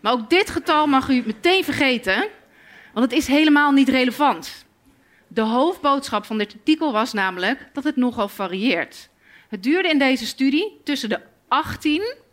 Maar 0.00 0.12
ook 0.12 0.30
dit 0.30 0.50
getal 0.50 0.86
mag 0.86 1.08
u 1.08 1.22
meteen 1.26 1.64
vergeten, 1.64 2.28
want 2.92 3.10
het 3.10 3.20
is 3.20 3.26
helemaal 3.26 3.72
niet 3.72 3.88
relevant. 3.88 4.66
De 5.28 5.40
hoofdboodschap 5.40 6.24
van 6.24 6.38
dit 6.38 6.54
artikel 6.54 6.92
was 6.92 7.12
namelijk 7.12 7.68
dat 7.72 7.84
het 7.84 7.96
nogal 7.96 8.28
varieert. 8.28 9.08
Het 9.48 9.62
duurde 9.62 9.88
in 9.88 9.98
deze 9.98 10.26
studie 10.26 10.80
tussen 10.84 11.08
de 11.08 11.20
18 11.48 12.26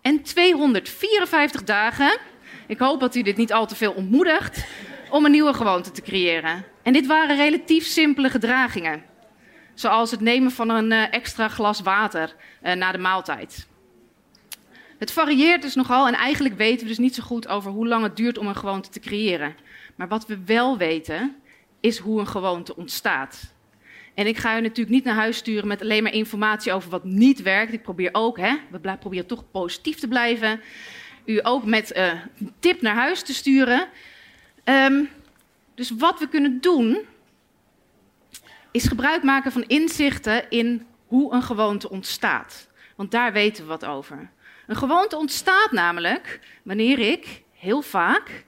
en 0.00 0.22
254 0.22 1.64
dagen. 1.64 2.18
Ik 2.66 2.78
hoop 2.78 3.00
dat 3.00 3.14
u 3.14 3.22
dit 3.22 3.36
niet 3.36 3.52
al 3.52 3.66
te 3.66 3.76
veel 3.76 3.92
ontmoedigt 3.92 4.66
om 5.10 5.24
een 5.24 5.30
nieuwe 5.30 5.54
gewoonte 5.54 5.90
te 5.90 6.02
creëren. 6.02 6.64
En 6.82 6.92
dit 6.92 7.06
waren 7.06 7.36
relatief 7.36 7.84
simpele 7.84 8.30
gedragingen, 8.30 9.02
zoals 9.74 10.10
het 10.10 10.20
nemen 10.20 10.50
van 10.50 10.68
een 10.68 10.92
eh, 10.92 11.12
extra 11.12 11.48
glas 11.48 11.80
water 11.80 12.34
uh, 12.62 12.72
na 12.72 12.92
de 12.92 12.98
maaltijd. 12.98 13.68
Het 14.98 15.12
varieert 15.12 15.62
dus 15.62 15.74
nogal 15.74 16.06
en 16.06 16.14
eigenlijk 16.14 16.56
weten 16.56 16.82
we 16.82 16.88
dus 16.88 16.98
niet 16.98 17.14
zo 17.14 17.22
goed 17.22 17.48
over 17.48 17.70
hoe 17.70 17.88
lang 17.88 18.02
het 18.02 18.16
duurt 18.16 18.38
om 18.38 18.46
een 18.46 18.56
gewoonte 18.56 18.88
te 18.88 19.00
creëren. 19.00 19.56
Maar 19.96 20.08
wat 20.08 20.26
we 20.26 20.38
wel 20.44 20.76
weten, 20.76 21.36
is 21.80 21.98
hoe 21.98 22.20
een 22.20 22.26
gewoonte 22.26 22.76
ontstaat. 22.76 23.52
En 24.20 24.26
ik 24.26 24.38
ga 24.38 24.58
u 24.58 24.60
natuurlijk 24.60 24.96
niet 24.96 25.04
naar 25.04 25.14
huis 25.14 25.36
sturen 25.36 25.68
met 25.68 25.82
alleen 25.82 26.02
maar 26.02 26.12
informatie 26.12 26.72
over 26.72 26.90
wat 26.90 27.04
niet 27.04 27.42
werkt. 27.42 27.72
Ik 27.72 27.82
probeer 27.82 28.08
ook, 28.12 28.38
hè, 28.38 28.56
we 28.70 28.96
proberen 28.98 29.26
toch 29.26 29.50
positief 29.50 29.98
te 29.98 30.08
blijven, 30.08 30.60
u 31.24 31.40
ook 31.42 31.64
met 31.64 31.96
uh, 31.96 32.12
een 32.38 32.52
tip 32.58 32.80
naar 32.80 32.94
huis 32.94 33.22
te 33.22 33.34
sturen. 33.34 33.88
Um, 34.64 35.08
dus 35.74 35.90
wat 35.90 36.18
we 36.18 36.28
kunnen 36.28 36.60
doen, 36.60 36.98
is 38.70 38.86
gebruik 38.86 39.22
maken 39.22 39.52
van 39.52 39.64
inzichten 39.66 40.50
in 40.50 40.86
hoe 41.06 41.32
een 41.32 41.42
gewoonte 41.42 41.90
ontstaat. 41.90 42.68
Want 42.96 43.10
daar 43.10 43.32
weten 43.32 43.62
we 43.62 43.68
wat 43.68 43.84
over. 43.84 44.30
Een 44.66 44.76
gewoonte 44.76 45.16
ontstaat 45.16 45.72
namelijk 45.72 46.40
wanneer 46.62 46.98
ik 46.98 47.42
heel 47.52 47.82
vaak 47.82 48.44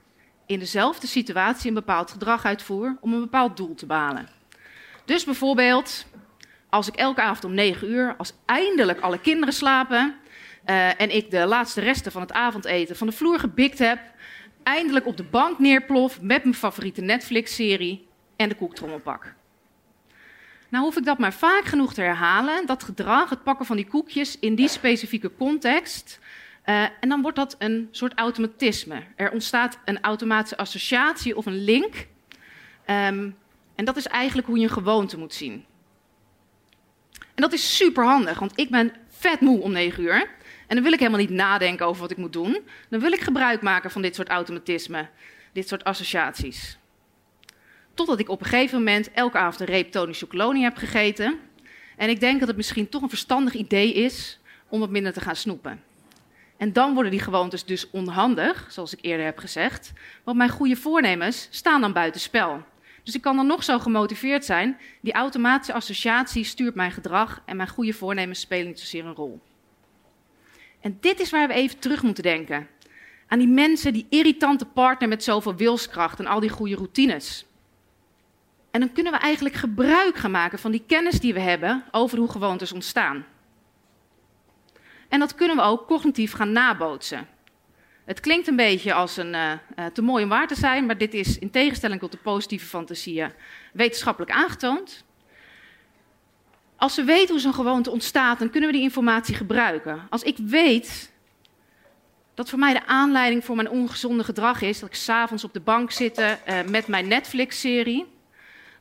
in 0.46 0.58
dezelfde 0.58 1.06
situatie 1.06 1.68
een 1.68 1.74
bepaald 1.74 2.10
gedrag 2.10 2.44
uitvoer 2.44 2.96
om 3.00 3.12
een 3.12 3.20
bepaald 3.20 3.56
doel 3.56 3.74
te 3.74 3.86
behalen. 3.86 4.41
Dus 5.04 5.25
bijvoorbeeld, 5.25 6.06
als 6.68 6.88
ik 6.88 6.94
elke 6.94 7.21
avond 7.21 7.44
om 7.44 7.54
9 7.54 7.90
uur, 7.90 8.14
als 8.16 8.32
eindelijk 8.44 9.00
alle 9.00 9.21
kinderen 9.21 9.54
slapen 9.54 10.14
uh, 10.66 11.00
en 11.00 11.14
ik 11.14 11.30
de 11.30 11.47
laatste 11.47 11.80
resten 11.80 12.12
van 12.12 12.21
het 12.21 12.32
avondeten 12.32 12.97
van 12.97 13.06
de 13.06 13.12
vloer 13.12 13.38
gebikt 13.38 13.78
heb, 13.78 13.99
eindelijk 14.62 15.06
op 15.06 15.16
de 15.16 15.25
bank 15.25 15.59
neerplof 15.59 16.21
met 16.21 16.42
mijn 16.42 16.54
favoriete 16.54 17.00
Netflix-serie 17.00 18.06
en 18.37 18.49
de 18.49 18.54
koektrommel 18.54 18.99
pak. 18.99 19.35
Nou 20.68 20.85
hoef 20.85 20.97
ik 20.97 21.04
dat 21.04 21.18
maar 21.18 21.32
vaak 21.32 21.64
genoeg 21.64 21.94
te 21.94 22.00
herhalen, 22.00 22.66
dat 22.66 22.82
gedrag, 22.82 23.30
het 23.30 23.42
pakken 23.42 23.66
van 23.66 23.76
die 23.76 23.87
koekjes 23.87 24.38
in 24.38 24.54
die 24.54 24.68
specifieke 24.68 25.35
context, 25.35 26.18
uh, 26.66 26.82
en 26.82 27.09
dan 27.09 27.23
wordt 27.23 27.37
dat 27.37 27.56
een 27.59 27.88
soort 27.90 28.14
automatisme. 28.14 29.02
Er 29.16 29.30
ontstaat 29.30 29.78
een 29.85 30.00
automatische 30.00 30.56
associatie 30.56 31.37
of 31.37 31.47
een 31.47 31.64
link. 31.64 32.06
Um, 32.87 33.37
en 33.74 33.84
dat 33.84 33.96
is 33.96 34.06
eigenlijk 34.06 34.48
hoe 34.48 34.58
je 34.58 34.64
een 34.64 34.70
gewoonte 34.70 35.18
moet 35.18 35.34
zien. 35.34 35.64
En 37.18 37.42
dat 37.42 37.52
is 37.52 37.76
super 37.76 38.04
handig, 38.04 38.38
want 38.38 38.58
ik 38.58 38.70
ben 38.70 38.92
vet 39.08 39.40
moe 39.40 39.60
om 39.60 39.72
9 39.72 40.02
uur. 40.02 40.30
En 40.66 40.74
dan 40.74 40.82
wil 40.82 40.92
ik 40.92 40.98
helemaal 40.98 41.20
niet 41.20 41.30
nadenken 41.30 41.86
over 41.86 42.00
wat 42.00 42.10
ik 42.10 42.16
moet 42.16 42.32
doen. 42.32 42.58
Dan 42.88 43.00
wil 43.00 43.12
ik 43.12 43.20
gebruik 43.20 43.62
maken 43.62 43.90
van 43.90 44.02
dit 44.02 44.14
soort 44.14 44.28
automatisme, 44.28 45.08
dit 45.52 45.68
soort 45.68 45.84
associaties. 45.84 46.78
Totdat 47.94 48.18
ik 48.18 48.28
op 48.28 48.40
een 48.40 48.46
gegeven 48.46 48.78
moment 48.78 49.10
elke 49.12 49.38
avond 49.38 49.60
een 49.60 49.66
reep 49.66 49.90
Tony 49.92 50.12
Chocoloni 50.12 50.62
heb 50.62 50.76
gegeten. 50.76 51.38
En 51.96 52.08
ik 52.08 52.20
denk 52.20 52.38
dat 52.38 52.48
het 52.48 52.56
misschien 52.56 52.88
toch 52.88 53.02
een 53.02 53.08
verstandig 53.08 53.54
idee 53.54 53.92
is 53.92 54.38
om 54.68 54.80
wat 54.80 54.90
minder 54.90 55.12
te 55.12 55.20
gaan 55.20 55.36
snoepen. 55.36 55.82
En 56.56 56.72
dan 56.72 56.94
worden 56.94 57.10
die 57.10 57.20
gewoontes 57.20 57.64
dus 57.64 57.90
onhandig, 57.90 58.66
zoals 58.68 58.92
ik 58.92 58.98
eerder 59.02 59.24
heb 59.24 59.38
gezegd. 59.38 59.92
Want 60.24 60.36
mijn 60.36 60.50
goede 60.50 60.76
voornemens 60.76 61.48
staan 61.50 61.80
dan 61.80 61.92
buitenspel. 61.92 62.62
Dus 63.02 63.14
ik 63.14 63.21
kan 63.21 63.37
dan 63.37 63.47
nog 63.47 63.64
zo 63.64 63.78
gemotiveerd 63.78 64.44
zijn. 64.44 64.78
Die 65.00 65.12
automatische 65.12 65.73
associatie 65.73 66.44
stuurt 66.44 66.75
mijn 66.75 66.92
gedrag 66.92 67.42
en 67.47 67.56
mijn 67.56 67.68
goede 67.68 67.92
voornemens 67.92 68.40
spelen 68.40 68.66
niet 68.66 68.80
zozeer 68.80 69.04
een 69.04 69.14
rol. 69.14 69.40
En 70.80 70.97
dit 71.00 71.21
is 71.21 71.30
waar 71.30 71.49
we 71.49 71.54
even 71.54 71.78
terug 71.78 72.02
moeten 72.02 72.23
denken. 72.23 72.68
Aan 73.28 73.38
die 73.38 73.49
mensen, 73.49 73.92
die 73.92 74.06
irritante 74.09 74.64
partner 74.64 75.09
met 75.09 75.25
zoveel 75.25 75.54
wilskracht 75.54 76.18
en 76.18 76.26
al 76.26 76.40
die 76.40 76.50
goede 76.50 76.75
routines. 76.75 77.47
En 78.71 78.80
dan 78.80 78.92
kunnen 78.92 79.12
we 79.12 79.18
eigenlijk 79.18 79.54
gebruik 79.54 80.16
gaan 80.16 80.30
maken 80.30 80.59
van 80.59 80.71
die 80.71 80.85
kennis 80.87 81.21
die 81.21 81.35
we 81.35 81.40
hebben 81.40 81.85
over 81.90 82.18
hoe 82.18 82.30
gewoontes 82.30 82.73
ontstaan. 82.73 83.26
En 85.09 85.18
dat 85.18 85.35
kunnen 85.35 85.56
we 85.56 85.62
ook 85.62 85.87
cognitief 85.87 86.32
gaan 86.32 86.52
nabootsen. 86.52 87.28
Het 88.04 88.21
klinkt 88.21 88.47
een 88.47 88.56
beetje 88.56 88.92
als 88.94 89.16
een 89.16 89.35
uh, 89.35 89.52
uh, 89.78 89.87
te 89.87 90.02
mooi 90.02 90.23
om 90.23 90.28
waar 90.28 90.47
te 90.47 90.54
zijn, 90.54 90.87
maar 90.87 90.99
dit 90.99 91.14
is 91.14 91.38
in 91.38 91.50
tegenstelling 91.50 92.00
tot 92.00 92.12
de 92.12 92.18
positieve 92.18 92.66
fantasieën 92.66 93.32
wetenschappelijk 93.73 94.32
aangetoond. 94.32 95.04
Als 96.76 96.97
we 96.97 97.04
weten 97.04 97.30
hoe 97.30 97.40
zo'n 97.40 97.54
gewoonte 97.54 97.90
ontstaat, 97.90 98.38
dan 98.38 98.50
kunnen 98.50 98.71
we 98.71 98.76
die 98.76 98.85
informatie 98.85 99.35
gebruiken. 99.35 100.06
Als 100.11 100.23
ik 100.23 100.37
weet 100.38 101.12
dat 102.35 102.50
voor 102.50 102.59
mij 102.59 102.73
de 102.73 102.87
aanleiding 102.87 103.44
voor 103.44 103.56
mijn 103.56 103.71
ongezonde 103.71 104.25
gedrag 104.25 104.62
is 104.62 104.80
dat 104.80 104.88
ik 104.88 104.94
s'avonds 104.94 105.44
op 105.44 105.52
de 105.52 105.61
bank 105.61 105.90
zit 105.90 106.18
uh, 106.18 106.35
met 106.68 106.87
mijn 106.87 107.09
Netflix-serie, 107.09 108.06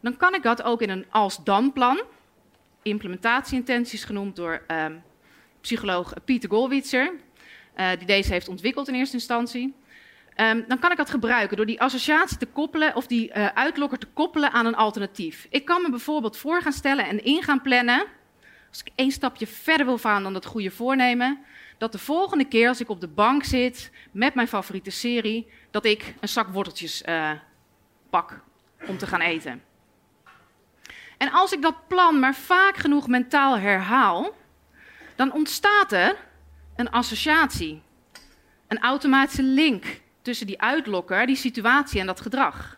dan 0.02 0.18
kan 0.18 0.34
ik 0.34 0.44
dat 0.44 0.64
ook 0.64 0.82
in 0.82 0.90
een 0.90 1.06
als-dan-plan, 1.10 2.02
implementatieintenties 2.82 4.04
genoemd 4.04 4.36
door 4.36 4.62
ehm, 4.68 4.96
psycholoog 5.62 6.14
Pieter 6.26 6.50
Golwitzer, 6.50 7.14
uh, 7.76 7.90
die 7.98 8.08
deze 8.08 8.32
heeft 8.32 8.48
ontwikkeld 8.48 8.88
in 8.88 8.94
eerste 8.94 9.16
instantie. 9.16 9.74
Um, 10.36 10.66
dan 10.68 10.80
kan 10.80 10.92
ik 10.92 10.98
dat 10.98 11.10
gebruiken 11.10 11.58
door 11.58 11.66
die 11.66 11.82
associatie 11.82 12.38
te 12.38 12.46
koppelen 12.46 12.96
of 12.96 13.08
die 13.08 13.30
uh, 13.30 13.46
uitlokker 13.46 13.98
te 13.98 14.08
koppelen 14.14 14.52
aan 14.52 14.66
een 14.66 14.76
alternatief. 14.76 15.48
Ik 15.50 15.66
kan 15.66 15.82
me 15.82 15.90
bijvoorbeeld 15.90 16.38
voor 16.38 16.62
gaan 16.62 16.72
stellen 16.72 17.08
en 17.08 17.24
in 17.24 17.44
gaan 17.44 17.62
plannen, 17.62 18.06
als 18.70 18.80
ik 18.84 18.92
één 18.96 19.12
stapje 19.12 19.48
verder 19.48 19.86
wil 19.86 19.98
gaan 19.98 20.24
dan 20.24 20.34
dat 20.34 20.46
goede 20.46 20.72
voornemen, 20.72 21.40
dat 21.78 21.92
de 21.92 21.98
volgende 21.98 22.46
keer 22.46 22.68
als 22.68 22.80
ik 22.80 22.90
op 22.90 23.02
de 23.02 23.08
bank 23.08 23.44
zit 23.44 23.92
met 24.12 24.34
mijn 24.34 24.48
favoriete 24.48 24.92
serie, 24.92 25.52
dat 25.72 25.86
ik 25.86 26.14
een 26.20 26.30
zak 26.30 26.48
worteltjes 26.48 27.04
uh, 27.06 27.32
pak 28.10 28.42
om 28.88 28.98
te 28.98 29.08
gaan 29.08 29.22
eten. 29.22 29.64
En 31.18 31.32
als 31.32 31.52
ik 31.52 31.62
dat 31.62 31.88
plan 31.88 32.20
maar 32.20 32.36
vaak 32.36 32.78
genoeg 32.78 33.08
mentaal 33.08 33.58
herhaal, 33.58 34.36
dan 35.16 35.34
ontstaat 35.34 35.92
er 35.92 36.16
een 36.76 36.90
associatie. 36.90 37.82
Een 38.68 38.80
automatische 38.80 39.44
link 39.44 40.02
tussen 40.22 40.48
die 40.48 40.62
uitlokker, 40.62 41.26
die 41.26 41.36
situatie 41.36 42.00
en 42.00 42.06
dat 42.06 42.22
gedrag. 42.22 42.78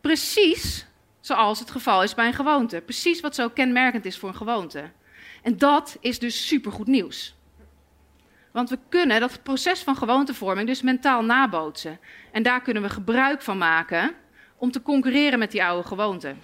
Precies 0.00 0.86
zoals 1.20 1.58
het 1.58 1.70
geval 1.70 2.02
is 2.02 2.14
bij 2.14 2.26
een 2.26 2.34
gewoonte. 2.34 2.80
Precies 2.80 3.20
wat 3.20 3.34
zo 3.34 3.48
kenmerkend 3.48 4.04
is 4.04 4.18
voor 4.18 4.28
een 4.28 4.34
gewoonte. 4.34 4.90
En 5.42 5.58
dat 5.58 5.96
is 6.00 6.18
dus 6.18 6.46
supergoed 6.46 6.86
nieuws. 6.86 7.34
Want 8.52 8.70
we 8.70 8.78
kunnen 8.88 9.20
dat 9.20 9.42
proces 9.42 9.82
van 9.82 9.96
gewoontevorming 9.96 10.66
dus 10.66 10.82
mentaal 10.82 11.24
nabootsen. 11.24 12.00
En 12.32 12.42
daar 12.42 12.62
kunnen 12.62 12.82
we 12.82 12.88
gebruik 12.88 13.42
van 13.42 13.58
maken 13.58 14.14
om 14.56 14.70
te 14.70 14.82
concurreren 14.82 15.38
met 15.38 15.50
die 15.50 15.64
oude 15.64 15.88
gewoonte. 15.88 16.34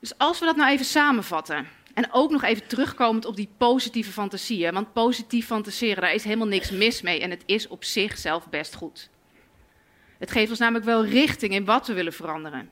Dus 0.00 0.18
als 0.18 0.38
we 0.38 0.44
dat 0.44 0.56
nou 0.56 0.70
even 0.70 0.84
samenvatten. 0.84 1.66
En 1.94 2.12
ook 2.12 2.30
nog 2.30 2.42
even 2.42 2.66
terugkomend 2.66 3.24
op 3.24 3.36
die 3.36 3.48
positieve 3.56 4.12
fantasieën. 4.12 4.72
Want 4.72 4.92
positief 4.92 5.46
fantaseren, 5.46 6.02
daar 6.02 6.14
is 6.14 6.24
helemaal 6.24 6.46
niks 6.46 6.70
mis 6.70 7.02
mee. 7.02 7.20
En 7.20 7.30
het 7.30 7.42
is 7.46 7.68
op 7.68 7.84
zichzelf 7.84 8.48
best 8.48 8.74
goed. 8.74 9.10
Het 10.18 10.30
geeft 10.30 10.50
ons 10.50 10.58
namelijk 10.58 10.84
wel 10.84 11.04
richting 11.04 11.54
in 11.54 11.64
wat 11.64 11.86
we 11.86 11.92
willen 11.92 12.12
veranderen. 12.12 12.70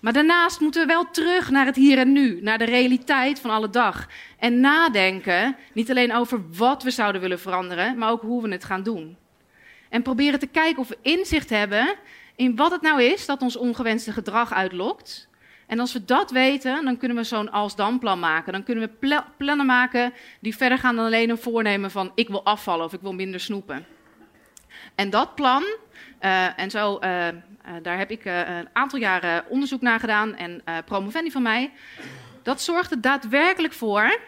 Maar 0.00 0.12
daarnaast 0.12 0.60
moeten 0.60 0.80
we 0.80 0.86
wel 0.86 1.10
terug 1.10 1.50
naar 1.50 1.66
het 1.66 1.76
hier 1.76 1.98
en 1.98 2.12
nu, 2.12 2.40
naar 2.42 2.58
de 2.58 2.64
realiteit 2.64 3.40
van 3.40 3.50
alle 3.50 3.70
dag. 3.70 4.08
En 4.38 4.60
nadenken, 4.60 5.56
niet 5.72 5.90
alleen 5.90 6.14
over 6.14 6.40
wat 6.56 6.82
we 6.82 6.90
zouden 6.90 7.20
willen 7.20 7.40
veranderen, 7.40 7.98
maar 7.98 8.10
ook 8.10 8.22
hoe 8.22 8.42
we 8.42 8.48
het 8.48 8.64
gaan 8.64 8.82
doen. 8.82 9.16
En 9.88 10.02
proberen 10.02 10.38
te 10.38 10.46
kijken 10.46 10.78
of 10.78 10.88
we 10.88 10.98
inzicht 11.02 11.50
hebben 11.50 11.94
in 12.36 12.56
wat 12.56 12.70
het 12.70 12.82
nou 12.82 13.02
is 13.02 13.26
dat 13.26 13.42
ons 13.42 13.56
ongewenste 13.56 14.12
gedrag 14.12 14.52
uitlokt. 14.52 15.28
En 15.66 15.80
als 15.80 15.92
we 15.92 16.04
dat 16.04 16.30
weten, 16.30 16.84
dan 16.84 16.96
kunnen 16.96 17.16
we 17.16 17.24
zo'n 17.24 17.50
als-dan-plan 17.50 18.18
maken. 18.18 18.52
Dan 18.52 18.62
kunnen 18.62 18.90
we 19.00 19.22
plannen 19.36 19.66
maken 19.66 20.12
die 20.40 20.56
verder 20.56 20.78
gaan 20.78 20.96
dan 20.96 21.04
alleen 21.04 21.30
een 21.30 21.38
voornemen 21.38 21.90
van 21.90 22.12
ik 22.14 22.28
wil 22.28 22.44
afvallen 22.44 22.84
of 22.84 22.92
ik 22.92 23.00
wil 23.00 23.14
minder 23.14 23.40
snoepen. 23.40 23.86
En 24.94 25.10
dat 25.10 25.34
plan, 25.34 25.64
uh, 26.20 26.58
en 26.58 26.70
zo, 26.70 26.98
uh, 27.00 27.26
uh, 27.26 27.32
daar 27.82 27.98
heb 27.98 28.10
ik 28.10 28.24
een 28.24 28.68
aantal 28.72 28.98
jaren 28.98 29.44
onderzoek 29.48 29.80
naar 29.80 30.00
gedaan 30.00 30.34
en 30.34 30.62
promovendi 30.84 31.30
van 31.30 31.42
mij. 31.42 31.72
Dat 32.42 32.62
zorgt 32.62 32.90
er 32.90 33.00
daadwerkelijk 33.00 33.72
voor 33.72 34.18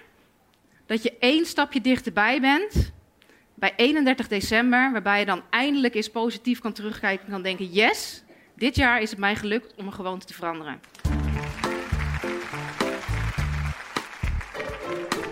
dat 0.87 1.03
je 1.03 1.17
één 1.19 1.47
stapje 1.47 1.81
dichterbij 1.81 2.41
bent 2.41 2.93
bij 3.55 3.73
31 3.77 4.29
december, 4.29 4.93
waarbij 4.93 5.21
je 5.21 5.27
dan 5.27 5.43
eindelijk 5.51 5.95
eens 5.95 6.11
positief 6.11 6.59
kan 6.59 6.73
terugkijken 6.73 7.27
en 7.27 7.33
kan 7.33 7.43
denken: 7.43 7.67
yes, 7.67 8.23
dit 8.55 8.77
jaar 8.77 9.01
is 9.01 9.11
het 9.11 9.19
mij 9.19 9.37
gelukt 9.37 9.75
om 9.75 9.87
een 9.87 9.93
gewoonte 9.93 10.27
te 10.27 10.35
veranderen. 10.35 10.81